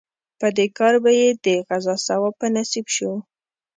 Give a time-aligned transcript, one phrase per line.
[0.39, 3.11] په دې کار به یې د غزا ثواب په نصیب شو.